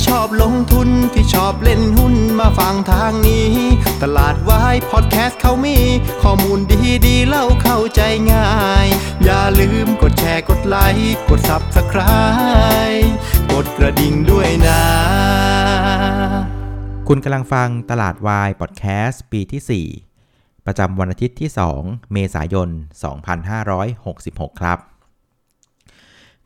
[0.00, 3.50] ที่ชอบลงทุนที่ชอบเล่นหุ้นมาฟังทางนี้
[4.02, 5.78] ตลาดวายพอดแคสต์เขามี
[6.22, 8.00] ข้อมูลดีดีเล่าเข้าใจ
[8.32, 8.50] ง่า
[8.84, 8.86] ย
[9.24, 13.08] อย่าลืมกดแชร์กดไลค์กด Subscribe
[13.52, 14.82] กดกระดิ่งด้วยนะ
[17.08, 19.84] คุณกำลังฟังตลาดวายพอดแคสต์ปีที่
[20.26, 21.50] 4 ประจำวันอาทิตย์ที่
[21.82, 22.68] 2 เมษายน
[24.04, 24.89] 2566 ครับ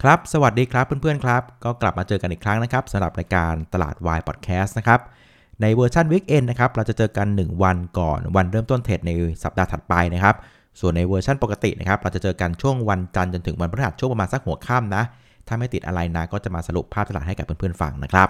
[0.02, 5.00] ครับ สวัสดีครับเพื่อนๆครับ ก็กลับมาเจอกันอีกครั้งนะครับสำหรับรายการตลาดวายพอดแคสต์นะครับ
[5.60, 9.10] ในเวอร์ชัน weekend นะครับ เราจะเจอกัน 1 วันก่อนวันเริ่มต้นเทรดใน
[9.44, 10.34] สัปดาห์ถัดไปนะครับ
[10.80, 15.02] ส่วนในเวอร์ชันปกตินะครับ เราจะเจอกันช่วงวันจันทร์จนถึงวันพฤหัสช่วงประมาณสักหัวค่ำนะ
[15.48, 18.28] ถ้าไม่ติดอะไรนะก็จะมาสรุปภาพตลาดให้กับเพื่อนๆฟังนะครับ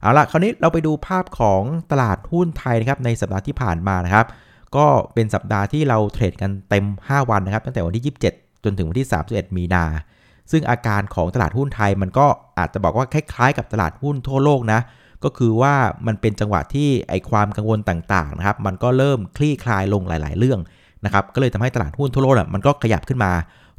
[0.00, 4.26] เอาละคราวนี้เราไปดูภาพของตลาดหุ้นไทยนะครับในสัปดาห์ที่ผ่านมานะครับ
[4.76, 8.04] ก็เป็นสัปดาห์ที่เราเทรดกันเต็ม 5 วันนะครับ ตั้งแต่วันที่
[8.36, 9.84] 27 จนถึงวันที่ 31 มีนา
[10.50, 12.26] ซึ่งอาการของตลาดหุ้นไทยมันก็
[12.58, 14.80] อาจจะบอกว่าคล้ายๆ กับตลาดหุ้นทั่วโลกนะ
[15.24, 15.74] ก็คือว่า
[16.06, 20.60] มันเป็นจังหวะที่ไอความกังวลต่างๆนะครับ มันก็เริ่มคลี่คลายลงหลาย ๆ เรื่อง
[21.04, 23.32] นะครับ ก็เลยทำให้ตลาดหุ้นทั่วโลกน่ะมันก็ขยับขึ้นมา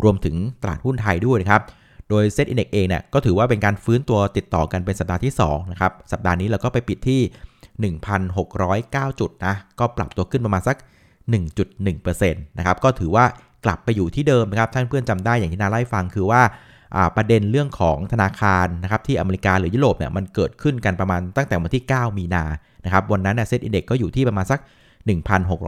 [0.04, 1.62] รวมถึงตลาดหุ้นไทยด้วยนะครับ
[2.10, 10.78] โดยเซ็ตอินเด็กเองเนี่ยก็ถือว่าเป็นการฟื้นตัวติดต่อกันเป็นสัปดาห์ที่2นะครับ สัปดาห์นี้เราก็ไปปิดที่ 1,609 จุดนะ ก็ปรับตัวขึ้นประมาณสัก
[11.52, 13.26] 1.1%นะครับ ก็ถือว่า
[13.66, 16.42] กลับไปอยู่ที่เดิมนะครับถ้าเพื่อนจำได้อย่างที่น้าเล่าให้ฟังคือว่า
[17.16, 22.44] ประเด็นเรื่องของธนาคารนะครับที่อเมริกาหรือยุโรปเนี่ยมันเกิดขึ้นกันประมาณตั้งแต่วันที่ 9 มีนา
[22.86, 24.60] นะครับวันนั้น SET Index ก็อยู่ที่ประมาณสัก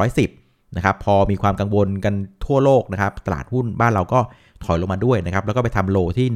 [0.03, 2.13] 1,610นะครับพอมีความกังวลกัน
[2.45, 4.19] ทั่ว low กนะครับตลาดหุ้นบ้านเราก็
[4.63, 6.28] ถอยลงมาด้วยนะครับแล้วก็ไปทำโลที่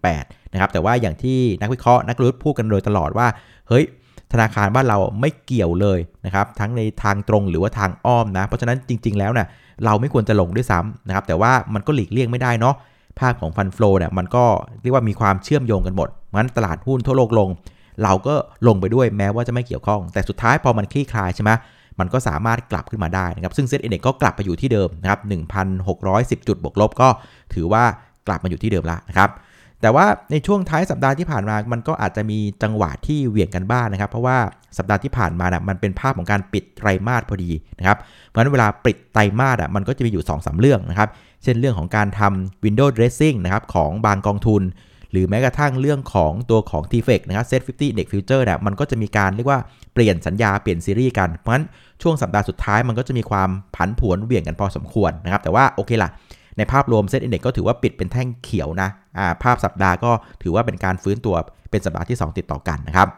[0.00, 3.26] 1618นะครับแต่ว่าอย่างที่นักวิเคราะห์นักลุ้พูดกันโดยตลอดว่า
[3.68, 3.84] เฮ้ย
[4.32, 9.46] ธนาคารบ้านเราไม่เกี่ยวเลยนะครับทั้งในทางตรงหรือว่าทางอ้อมนะเพราะฉะนั้นจริง ๆ แล้วเนี่ย
[9.84, 12.74] เราไม่ควรจะลงด้วยซ้ำนะครับ แต่ว่ามันก็หลีกเลี่ยงไม่ได้เนาะ
[13.18, 14.44] ภาพของฟันฟลอเนี่ยมันก็
[14.82, 17.48] เรียกว่ามีความเชื่อมโยงกันหมดงั้นตลาดหุ้นทั่วโลกลง
[18.02, 18.34] เราก็
[18.66, 21.50] ลงไปด้วยแม้ว่าจะไม่เกี่ยวข้อง แต่สุดท้ายพอมันคลี่คลายใช่ไหม
[22.00, 25.20] มันก็สามารถกลับขึ้นมาได้นะครับซึ่งเซ็ตเอ็นก็กลับไปอยู่ที่เดิมนะครับ
[25.82, 27.08] 1,610 จุดบวกลบก็
[27.54, 27.84] ถือว่า
[28.26, 29.30] กลับมาอยู่ที่เดิมแล้วนะครับ
[29.82, 34.38] แต่ว่าในช่วงท้ายสัปดาห์ที่ผ่านมา มันก็อาจจะมีจังหวะที่เหวี่ยงกันบ้างนนะครับ เพราะว่า
[34.78, 37.98] สัปดาห์ที่ผ่านมานะมันเป็นภาพของการปิดไตรมาสพอดีนะครับ
[38.28, 41.08] เพราะฉะนั้นเวลาปิดไตรมาสอะมันก็จะมีอยู่2อสเรื่องนะครับ
[41.42, 44.62] เช่นเรื่องของการทำ window dressing นะครับของบางกองทุน
[45.10, 49.60] หรือแม้กระทั่งเรื่องของตัวของ t f e c นะครับ Set 50 Index Future นี่ยมันก็จะมีการเรียกว่า
[49.94, 51.66] เปลี่ยนสัญญาเปลี่ยนซีรีส์กัน เพราะฉะนั้น
[52.02, 56.10] ช่วงสัปดาห์สุดท้ายมันก็จะมีความผันผวนเหวี่ยงกันพอสมควรนะครับ แต่ว่าโอเคล่ะ
[56.56, 60.10] ในภาพรวม SET Index ก็ถือว่าปิดเป็นแท่งเขียวนะอ่าภาพสัปดาห์ก็
[60.42, 61.34] ถือว่าเป็นการฟื้นตัว
[61.70, 63.08] เป็นสัปดาห์ที่ 2 ติดต่อกันนะครับ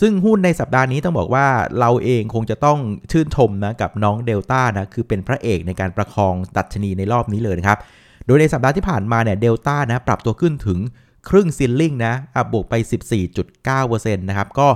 [0.00, 1.46] ซึ่งหุ้นในสัปดาห์นี้ต้องบอกว่า
[1.80, 2.78] เราเองคงจะต้อง
[3.12, 7.78] ชื่นชมนะกับน้องเดลต้านะคือเป็นพระเอกในการประคองดัชนีในรอบนี้เลยนะครับ
[8.26, 10.78] โดยในสัปดาห์ที่ผ่านมาเนี่ยเดลต้านะปรับตัวขึ้นถึง
[11.28, 12.74] ครึ่ง ceiling นะอะบวกไป
[13.34, 14.68] 14.9%นะครับก็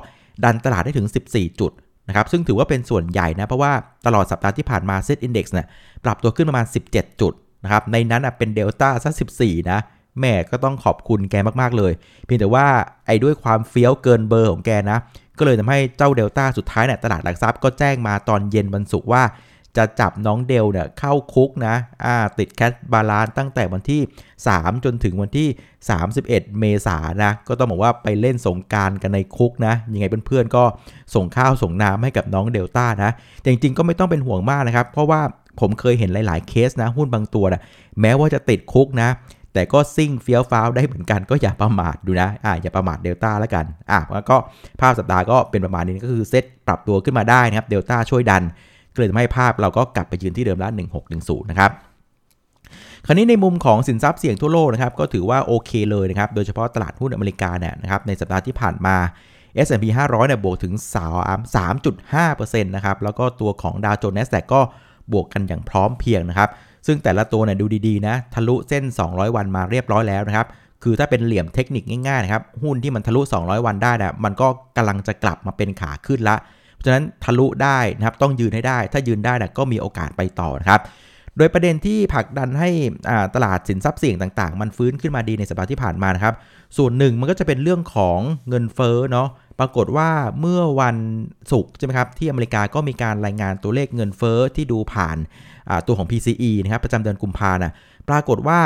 [0.45, 1.73] ดันตลาดได้ถึง 14 จุด
[2.09, 3.73] นะครับซึ่งถือว่าเป็นส่วนใหญ่นะ เพราะว่า
[4.07, 5.67] ตลอดสัปดาห์ที่ผ่านมาเซ็ตอินดี x เนี่ย
[6.05, 7.33] ปรับตัวขึ้นประมาณ 17 จุด
[7.65, 9.79] นะครับในนั้นเป็นเดลต้าซะ14 นะ
[10.21, 11.93] แม่ก็ต้องขอบคุณแกมากๆเลย
[12.25, 12.67] เพียงแต่ว่า
[13.07, 14.99] ไอ้ด้วยความเฟี้ยวเกินเบอร์ของแกนะ
[15.39, 19.23] ก็เลยทำให้เจ้าเดลต้าสุดท้ายเนี่ยตลาดหลักทรัพย์ก็แจ้งมาตอนเย็นวันศุกร์ว่า
[19.77, 21.75] จะจับน้องเดลเนี่ยเข้าคุกนะ
[22.05, 24.01] อ่าติด Cash Balance ตั้งแต่วันที่
[24.43, 25.49] 3 จนถึงวันที่
[26.03, 30.65] 31 เมษายนนะก็ต้องบอกว่าไปเล่นสงกรานต์กันในคุกนะยังไงเพื่อนๆก็
[31.15, 35.21] ส่งข้าวส่งน้ำให้กับน้องเดลต้านะแต่จริงๆก็ไม่ต้องเป็นห่วงมากนะครับ เพราะว่า
[35.61, 37.63] ผมเคยเห็นหลาย ๆ เคสนะหุ้นบางตัวนะ
[38.01, 39.09] แม้ว่าจะติดคุกนะ
[39.55, 44.37] แต่ก็ซิ่งเฟี้ยวฟ้าวได้เหมือนกันก็อย่าประมาทดูนะอ่าอย่าประมาทเดลต้าแล้วกันอะแล้วก็
[44.81, 48.43] ภาพสัปดาห์ก็เป็นประมาณนี้ก็คือเซตปรับตัวขึ้นมาได้นะครับเดลต้าช่วยดัน
[48.95, 50.69] ก็เลยทำให้ภาพเราก็กลับไปยืนที่เดิมละ
[51.11, 51.71] 1610 นะครับ
[53.07, 58.97] คราวนี้ในมุมของสินทรัพย์เสี่ยงทั่วโลกนะครับก็ถือว่าโอเคเลยนะครับโดยเฉพาะตลาดหุ้นอเมริกาเนี่ยนะครับในสัปดาห์ที่ผ่านมา
[59.67, 60.75] S&P 500เนี่ยบวกถึง
[61.17, 64.61] 3 3.5%นะครับแล้วก็ตัวของดาวโจนส์แ s ก็
[65.13, 66.51] บวกกันอย่างพร้อมเพรียงนะครับ
[66.87, 70.47] ซึ่งแต่ละตัวเนี่ยดูดีๆนะทะลุเส้น 200 วันมาเรียบร้อยแล้วนะครับ
[70.83, 76.37] คือถ้าเป็นเหลี่ยมเทคนิคง่ายๆนะครับหุ้นที่มันทะลุ 200 วันได้นะมันก็กำลังจะกลับมาเป็นขาขึ้นละ
[76.83, 80.83] ราะฉะนั้นทะลุได้นะครับต้องยืนให้ได้ ถ้ายืนได้นะก็มีโอกาสไปต่อนะครับ
[81.39, 82.71] โดยประเด็นที่ผลักดันให้
[83.35, 86.35] ตลาดสินทรัพย์เสี่ยงต่างๆ มันฟื้นขึ้นมาดีในสัปดาห์ที่ผ่านมานะครับ
[86.77, 88.19] ส่วนหนึ่งมันก็จะเป็นเรื่องของ
[88.49, 89.29] เงินเฟ้อเนาะ
[89.61, 90.97] ปรากฏว่าเมื่อวัน
[91.53, 95.17] ศุกร์ใช่ไหมครับ ที่อเมริกาก็มีการรายงานตัวเลขเงินเฟ้อที่ดูผ่าน
[95.87, 97.73] ตัวของ PCE นะครับประจำเดือนกุมภานะ
[98.09, 98.61] ปรากฏว่า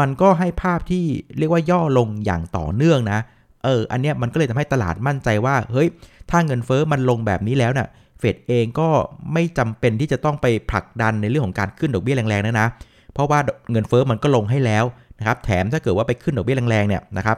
[0.00, 1.04] มันก็ให้ภาพที่
[1.38, 3.20] เรียกว่าย่อลงอย่างต่อเนื่องนะ
[3.64, 5.88] เออ อันเนี้ยมันก็เลยทำให้ตลาดมั่นใจว่า เฮ้ย
[6.30, 8.88] ถ้าเงินเฟอ้อมันลงแบบนี้แล้วนะ่ะ เฟดเองก็
[9.32, 12.68] ไม่จำเป็นที่จะต้องไปผลักดันในเรื่องของการขึ้นดอกเบี้ยแรงๆนะนะ
[13.14, 13.38] เพราะว่า
[13.72, 14.84] เงินเฟอ้อมันก็ลงให้แล้ว
[15.18, 17.36] นะครับ แถมถ้าเกิดว่าไปขึ้นดอกเบี้ยแรงๆเนี่ยนะครับ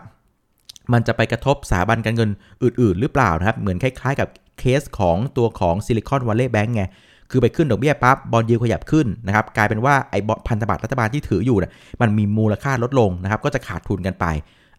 [0.92, 2.30] มันจะไปกระทบสถาบันการเงิน
[2.62, 4.28] อื่น ๆ หรือเปล่านะครับ เหมือนคล้ายๆ กับ
[4.58, 6.84] เคสของตัวของซิลิคอนวัลเลย์แบงก์ไง
[7.30, 14.26] คือไปขึ้นดอกเบี้ยปั๊บบอลยิวขยับขึ้นนะครับกลายเป็นว่าไอ้พันธบัตรรัฐบาลที่ถืออยู่เนี่ยมันมีมูลค่าลดลงนะครับ ก็จะขาดทุนกันไป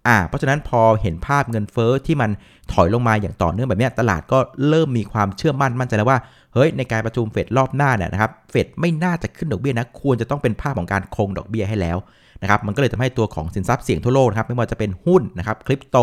[0.08, 2.30] อ่าเพราะฉะนั้นพอเห็นภาพเงินเฟอ้อที่มัน
[2.74, 4.40] ถอยลงมาอย่างต่อเนื่องแบบนี้ตลาดก็
[4.70, 6.20] เริ่มมีความเชื่อมั่นมั่นใจแล้วว่า
[6.54, 11.98] เฮ้ยในการประชุมเฟดรอบหน้าเนี่ยนะครับเฟดไม่น่าจะขึ้นดอกเบี้ยนะควรจะต้องเป็นภาพของการคงดอกเบี้ยให้แล้ว
[12.42, 15.98] นะครับมันก็เลยทำให้ตัวของสินทรัพย์เสี่ยงทั่วโลกนะครับไม่ว่าจะเป็นหุ้นนะครับคริปโต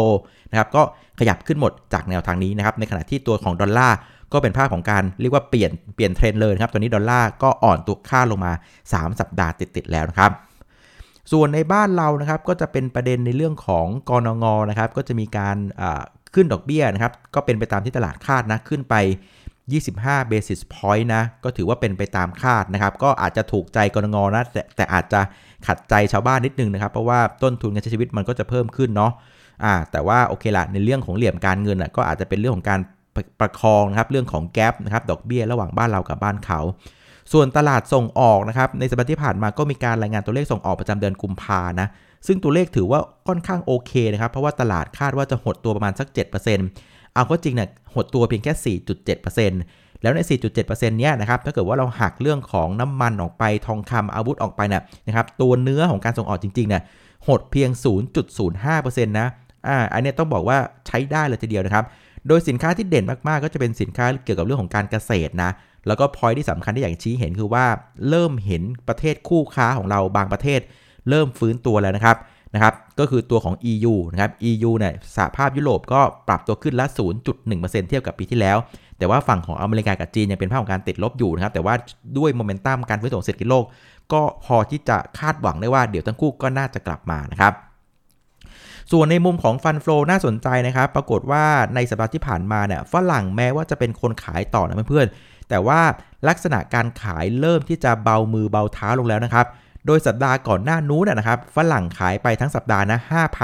[0.51, 0.83] นะครับก็
[1.19, 3.97] ขยับขึ้นหมดจากแนวทางนี้นะครับในขณะที่ตัวของดอลลาร์
[4.33, 8.53] ก็เป็นภาพของการเรียกว่าเปลี่ยนเปลี่ยนเทรนเลยครับตอนนี้ดอลลาร์ก็อ่อนตัวค่าลงมา
[8.85, 10.31] 3 สัปดาห์ติดๆแล้วนะครับ
[11.33, 15.57] ส่วนในบ้านเรานะครับก็จะเป็นประเด็นในเรื่องของกรนงนะครับก็จะมีการ
[16.35, 18.95] ขึ้นดอกเบี้ยนะครับก็เป็นไปตามที่ตลาดคาดนะขึ้นไป
[19.65, 25.21] 25 basis point นะก็ถือว่าเป็นไปตามคาดนะครับ ก็อาจจะถูกใจกรงงนะแต่แต่อาจจะ
[25.67, 29.13] ขัดใจชาวบ้านนิดนึงนะครับ เพราะว่าต้นทุนการใช้ชีวิตมันก็จะเพิ่มขึ้นเนาะ
[29.65, 32.81] อ่าแต่ว่าโอเคละในเรื่องของเหลี่ยมการเงินอะก็อาจจะเป็นเรื่องของการ
[33.41, 36.61] ประคองนะครับเรื่องของแกลบนะครับดอกเบี้ยระหว่างบ้านเรากับบ้านเขา
[37.33, 41.89] ส่วนตลาดส่งออกนะครับในสัปดาห์ที่ผ่านมาก็มีการรายงานตัวเลขส่งออกประจำเดือนกุมภานะ
[42.27, 46.09] ซึ่งตัวเลขถือว่าค่อนข้างโอเคนะครับเพราะว่าตลาดคาดว่าจะหดตัวประมาณสัก
[46.63, 48.77] 7%เอาก็จริงเนี่ยหดตัวเพียงแค่
[49.19, 56.83] 4.7%แล้วใน 4.7%เนี้ยนะครับถ้าเกิดว่าเราหักเรื่องของน้ำมันออกไปทองคำอาวุธออกไปเนี่ยนะครับตัวเนื้อของการส่งออกจริงๆเนี่ย
[57.29, 57.71] หดเพียง
[58.39, 59.29] 0.05%นะ
[59.67, 61.85] อ่าอันนี้ต้องบอกว่าใช้ได้เลยทีเดียวนะครับ
[62.29, 65.51] โดยสินค้าที่เด่นมากๆ ก็จะเป็นสินค้าเกี่ยวกับเรื่องของการเกษตรนะ
[65.87, 67.67] แล้วก็พอยที่สำคัญที่อย่ากชี้เห็นคือว่า
[68.09, 70.61] เริ่มเห็นประเทศคู่ค้าของเราบางประเทศ
[71.09, 72.17] เริ่มฟื้นตัวแล้วนะครับ
[72.55, 76.87] นะครับ ก็คือตัวของ EU นะครับ EU เนี่ยสหภาพยุโรปก็ปรับตัวขึ้นละ
[77.37, 78.57] 0.1%เทียบกับปีที่แล้ว
[78.99, 81.75] แต่ว่าฝั่งของอเมริกากับจีนยังเป็นภาพของการติดลบอยู่นะครับ แต่ว่า
[82.19, 83.65] ด้วยโมเมนตัมการฟื้นตัวเศรษฐกิจโลก
[84.13, 87.53] ก็พอที่จะคาดหวังได้ว่าเดี๋ยวทั้งคู่ก็น่าจะกลับมานะครับ
[88.93, 91.45] ส่วนในมุมของฟันฟลอน่าสนใจนะครับ ปรากฏว่า
[91.75, 95.81] ในสัปดาห์ที่ผ่านมาเนี่ยฝรั่งแม้ว่าจะเป็นคนขายต่อนะเพื่อนๆ แต่ว่า
[96.29, 99.47] ลักษณะการขายเริ่มที่จะเบามือเบาเท้าลงแล้วนะครับ
[99.87, 102.99] โดยสัปดาห์ก่อนหน้านู้นนะครับ ฝรั่งขายไปทั้งสัปดาห์นะ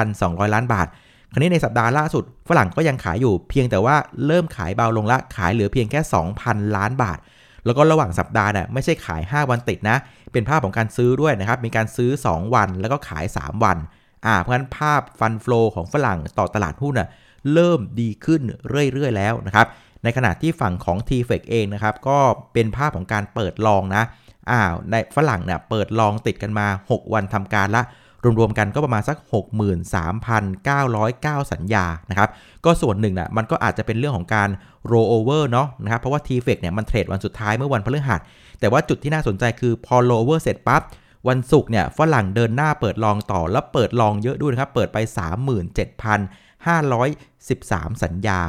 [0.04, 0.86] 5,200 ล้านบาท
[1.32, 3.96] คราวนี้ในสัปดาห์ล่าสุด ฝรั่งก็ยังขายอยู่ เพียงแต่ว่า
[4.26, 6.00] เริ่มขายเบาลงละขายเหลือเพียงแค่
[6.38, 7.18] 2,000 ล้านบาท
[7.66, 9.96] แล้วก็ระหว่างสัปดาห์น่ะไม่ใช่ขาย 5 วันติดนะ
[10.32, 13.78] เป็นภาพของการซื้อด้วยนะครับ มีการซื้อ 2 วันแล้วก็ขาย 3 วัน
[14.26, 17.08] อ่าเพราะฉะนั้นภาพฟันฟลอของฝรั่งต่อตลาดหุ้นน่ะ
[17.52, 18.40] เริ่มดีขึ้น
[18.92, 19.66] เรื่อยๆ แล้วนะครับ
[20.02, 22.18] ในขณะที่ฝั่งของ t f e c เองนะครับ ก็
[22.52, 24.04] เป็นภาพของการเปิดลองนะ
[24.50, 27.82] อ้าวในฝรั่งเนี่ยเปิดลองติดกันมา 6 วันทำการละ
[28.40, 29.16] รวมๆกันก็ประมาณสัก
[29.94, 32.30] 63,909 สัญญานะครับ
[32.64, 34.48] ก็ส่วนหนึ่งนะ่ะมันก็อาจจะเป็นเรื่องของการ
[34.90, 38.20] roll over เนาะนะครับ เพราะว่า t f e c เนี่ยมันเทรดวันสุดท้ายเมื่อวันพฤหัส
[38.60, 40.82] แต่ว่าจุดที่น่าสนใจคือพอ roll over เสร็จปั๊บ
[41.28, 44.98] วันศุกร์เนี่ยฝรั่งเดินหน้าเปิดลองต่อแล้วเปิดลองเยอะด้วยนะครับ เปิดไป
[46.66, 48.40] 37,513 สัญญา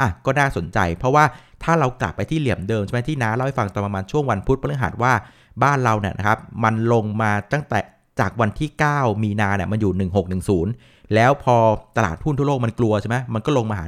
[0.00, 1.24] อะก็น่าสนใจ เพราะว่า
[1.62, 5.12] ถ้าเรากลับไปที่เหลี่ยมเดิมใช่ไหมที่น้าเล่าให้ฟังตอนประมาณช่วงวันพุธพฤหัสว่า
[5.62, 7.80] บ้านเราเนี่ยนะครับมันลงมาตั้งแต่
[8.20, 9.92] จากวันที่ 9 มีนาเนี่ยมันอยู่
[10.72, 11.56] 1610 แล้วพอ
[11.96, 13.84] ตลาดหุ้นทั่วโลกมันกลัวใช่ไหมมันก็ลงมาหา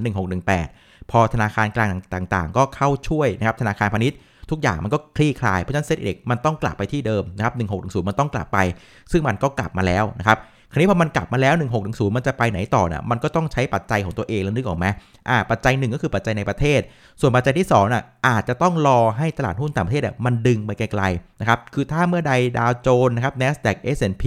[0.55, 4.19] 1618 พอธนาคารกลางต่างๆ ก็เข้าช่วยนะครับธนาคารพาณิชย์
[4.51, 8.59] ทุกอย่างมันก็คลี่คลาย เพราะฉะนั้นเซตเอกมันต้องกลับไปที่เดิมนะครับ1610มันต้องกลับไป
[9.13, 10.39] ซึ่งมันก็กลับมาแล้วนะครับ
[10.73, 11.55] คราวนี้พอมันกลับมาแล้ว
[11.85, 14.87] 1610 มันจะไปไหนต่อเนี่ยมันก็ต้องใช้ปัจจัยของตัวเองแล้วนึกออกไหม
[15.29, 16.81] อ่า ปัจจัยหนึ่งก็คือปัจจัยในประเทศ
[17.21, 24.25] ส่วนปัจจัยที่2น่ะ อาจจะต้องรอให้ตลาดหุ้นต่างประเทศอะมันดึงไปไกลๆนะครับ คือถ้าเมื่อใดดาวโจนส์นะครับ NASDAQ S&P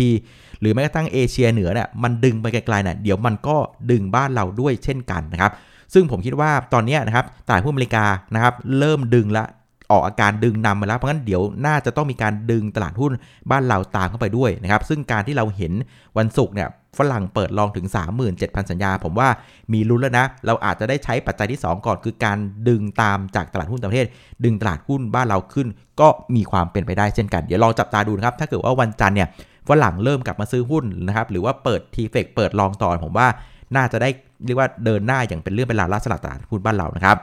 [0.60, 3.58] หรือแม้กระทั่งเอเชียเหนือเนี่ย มันดึงไปไกลๆเนี่ยเดี๋ยวมันก็
[3.92, 5.52] ดึงบ้านเราด้วยเช่นกันนะครับ
[5.94, 9.46] ซึ่งผมคิดว่าตอนนี้นะครับ ตลาดหุ้นอเมริกานะครับ เริ่มดึงละ
[9.94, 13.12] ออกอาการดึงนำมาแล้ว เพราะงั้นเดี๋ยวน่าจะต้องมีการดึงตลาดหุ้น
[13.52, 15.74] บ้านเราตามเข้าไปด้วยนะครับ ซึ่งการที่เราเห็น
[16.18, 16.70] วันศุกร์เนี่ย
[17.00, 17.86] ฝรั่งเปิดลองถึง
[18.30, 19.30] 37,000 สัญญา ผมว่า
[19.74, 22.38] มีลุ้นแล้วนะ เราอาจจะได้ใช้ปัจจัยที่ 2 ก่อน คือการ
[22.70, 24.08] ดึงตามจากตลาดหุ้นต่างประเทศ
[24.46, 25.68] ดึงตลาดหุ้นบ้านเราขึ้น
[26.02, 29.28] ก็มีความเป็นไปได้เช่นกัน เดี๋ยวลองจับตาดูนะครับ ถ้าเกิดว่าวันจันทร์เนี่ย
[29.70, 33.28] ฝรั่งเริ่มกลับมาซื้อหุ้นนะครับ หรือว่าเปิดทีเฟกเปิดลองต่อผมว่า
[33.76, 34.10] น่าจะได้
[34.46, 37.18] เรียกว่าเดินหน้าอย่างเป็นเรื่องเป็นราวล่าสลัดตลาดหุ้นบ้านเรานะครับ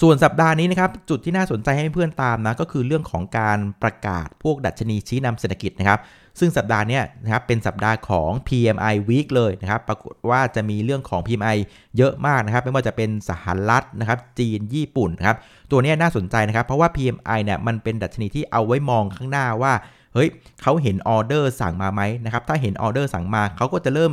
[0.00, 6.00] ส่วนสัปดาห์นี้นะครับจุดที่น่าสนใจให้เพื่อนตามนะก็คือเรื่องของการประกาศพวกดัชนีชี้นำเศรษฐกิจนะครับ
[6.38, 11.56] ซึ่งสัปดาห์นี้นะครับเป็นสัปดาห์ของ PMI Week เลยนะครับปรากฏว่าจะมีเรื่องของ PMI
[11.96, 15.36] เยอะมากนะครับไม่ว่าจะเป็นสหรัฐนะครับจีนญี่ปุ่นนะครับ
[15.70, 19.72] ตัวนี้น่าสนใจนะครับเพราะว่า PMI เนี่ยมันเป็นดัชนีที่เอาไว้มองข้างหน้าว่า
[20.14, 20.28] เฮ้ย
[20.62, 24.12] เขาเห็นออเดอร์สั่งมาไหมนะครับ ถ้าเห็นออเดอร์สั่งมาเขาก็จะเริ่ม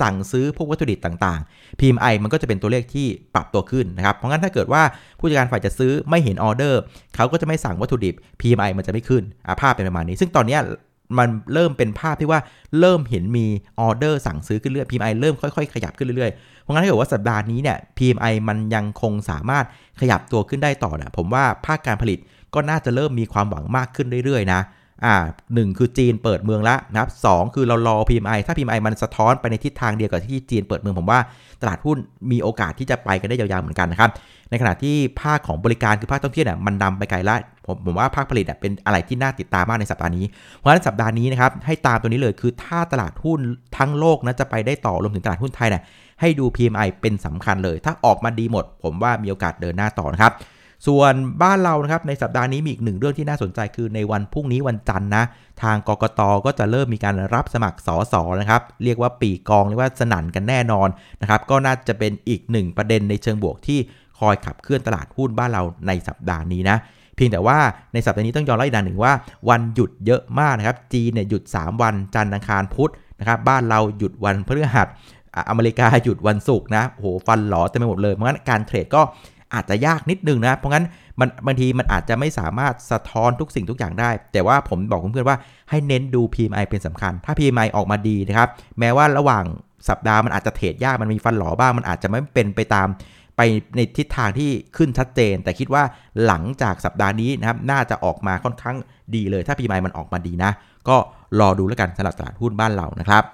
[0.00, 4.82] สั่งซื้อพวกวัตถุดิบต่างๆ PMI มันก็จะเป็นตัวเลขที่ปรับตัวขึ้นนะครับ เพราะงั้นถ้าเกิดว่า
[5.18, 6.80] ผู้จัดการฝ่ายจะซื้อไม่เห็นออเดอร์
[7.16, 9.22] เขาก็จะไม่สั่งวัตถุดิบ PMI มันจะไม่ขึ้น
[9.60, 10.58] ภาพเป็นประมาณนี้ ซึ่งตอนนี้
[11.18, 12.40] มันเริ่มเป็นภาพที่ว่า
[12.80, 13.46] เริ่มเห็นมี
[13.80, 19.64] ออเดอร์สั่งซื้อขึ้นเรื่อย PMI เริ่มค่อยๆ ขยับขึ้นเรื่อยๆ เพราะงั้นถ้าเกิดว่าสัปดาห์นี้เนี่ย PMI มันยังคงสามารถ
[20.00, 22.18] ขยับตัวขึ้นได้ต่อนะผมว่าภาคการผลิต
[22.54, 24.60] ก็น่าจะเริ่มมีความหวังมากขึ้นเรื่อยๆนะ
[25.04, 25.14] อ่า
[25.54, 31.20] หนึ่งคือจีนเปิดเมืองล้วนะครับสคือเรารอ PMI ถ้า PMI มันสะท้อนไปในทิศทางเดียวกับที่จีนเปิดเมืองผมว่า
[31.62, 31.96] ตลาดหุ้น
[32.32, 34.10] มีโอกาสที่จะไปกันได้ยาวๆเหมือนกันนะครับ
[34.50, 40.24] ในขณะที่ภาคของบริการคือภาคท่องเที่ยวเนี่ยมันนำไปไกลล้วผมผมว่าภาคผลิตเป็นอะไรที่น่าติดตามมากในสัปดาห์นี้
[40.56, 43.38] เพราะฉะนั้นสัปดาห์นี้นะครับให้ตามตัวนี้เลยคือถ้าตลาดหุ้น
[43.76, 45.82] ทั้งโลกนะจะไปได้ต่อรวมถึงตลาดหุ้นไทยเนี่ย
[46.20, 50.32] ให้ดู PMI เป็นสำคัญเลย ถ้าออกมาดีหมด ผมว่ามีโอกาสเดินหน้าต่อนะครับ
[50.86, 55.24] ส่วนบ้านเรานะครับในสัปดาห์นี้มีอีกหนึ่งเรื่องที่น่าสนใจคือในวันพรุ่งนี้วันจันทร์นะ
[55.62, 60.88] ทางกกตก็จะเริ่มมีการรับสมัครสอสอนะครับเรียกว่าปีกองเรียกว่าสนั่นกันแน่นอน
[61.20, 63.78] นะครับก็น่าจะเป็นอีกหนึ่งประเด็นในเชิงบวกที่
[64.20, 66.76] คอยขับเคลื่อนตลาดหุ้นบ้านเราในสัปดาห์นี้นะ
[67.16, 67.58] เพียงแต่ว่า
[67.92, 69.12] ในสัปดาห์นี้ต้องยอมรับอีกอย่างหนึ่งว่า
[69.48, 74.88] วันหยุดเยอะมากนะครับจีนเนี่ยหยุด 3 วันจันทร์อังคารพุธนะครับบ้านเราหยุดวันพฤหัส
[75.48, 79.02] อเมริกาหยุดวันศุกร์นะโหฟันหลอเต็มไปหมดเลยเพราะงั้นการเทรดก็
[79.54, 80.84] อาจจะยากนิดนึงนะ เพราะงั้น
[81.20, 85.38] มันบางทีมันอาจจะไม่สามารถสะท้อนทุกสิ่งทุกอย่างได้ แต่ว่าผมบอกเพื่อนๆว่า
[85.70, 89.44] ให้เน้นดู PMI เป็นสำคัญ ถ้า PMI ออกมาดีนะครับ แม้ว่าระหว่าง
[89.88, 92.88] สัปดาห์มันอาจจะเทรดยากมันมีฟันหลอบ้าง มันอาจจะไม่เป็นไปตาม
[93.36, 93.40] ไป
[93.76, 95.82] ในทิศทางที่ขึ้นชัดเจน แต่คิดว่า
[96.26, 98.76] หลังจากสัปดาห์นี้นะครับน่าจะออกมาค่อนข้าง
[99.14, 100.50] ดีเลย ถ้า PMI มันออกมาดีนะ
[100.88, 100.96] ก็
[101.40, 103.24] รอดูแล้วกันสำหรับตลาดหุ้นบ้านเรานะครับ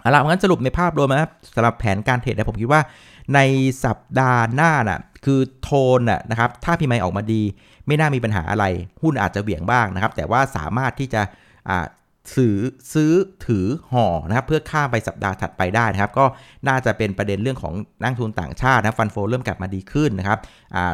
[0.00, 2.80] เอาละงั้นสรุปในภาพรวมนะสำหรับแผนการเทรดนะผมคิดว่า
[3.34, 3.40] ใน
[3.84, 7.42] สัปดาห์หน้าน่ะคือโทนน่ะนะครับถ้าพีไมออกมาดี
[7.86, 8.64] ไม่น่ามีปัญหาอะไร
[9.02, 11.22] หุ้นอาจจะเหวี่ยงบ้างนะครับ แต่ว่าสามารถที่จะ
[12.36, 12.56] ซื้อ
[12.94, 13.12] ซื้อ
[13.46, 16.24] ถือห่อนะครับเพื่อข้ามไปสัปดาห์ถัดไปได้นะครับ ก็
[16.68, 20.38] น่าจะเป็นประเด็นเรื่องของนักทุนต่างชาตินะฟันโฟเริ่มกลับมาดีขึ้นนะครับ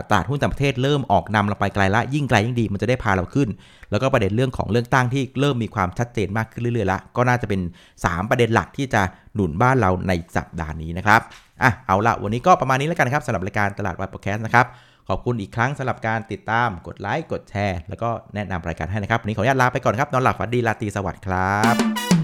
[0.08, 3.48] ตลาดหุ้นต่างประเทศเริ่มออกนำเราไปไกลละยิ่งไกลยิ่งดีมันจะได้พาเราขึ้น
[3.90, 7.60] แล้วก็ประเด็นเรื่องของเรื่องตั้งที่เริ่มมีความชัดเจนมากขึ้นเรื่อยๆละก็น่าจะเป็น
[7.98, 9.02] 3 ประเด็นหลักที่จะ
[9.34, 11.20] หนุนบ้านเราในสัปดาห์นี้นะครับ
[11.62, 14.66] อะเอาละวันนี้ก็ประมาณนี้แล้วกันครับสำหรับรายการตลาดวายโปรแคสต์นะครับ
[15.08, 22.23] ขอบคุณอีกครั้งสำหรับการติดตามกดไลค์กดแชร์ แล้วก็แนะนำรายการให้นะครับวันนี้ขออนุญาตลาไปก่อนครับนอนหลับฝันดีลาตีสวัสดีครับ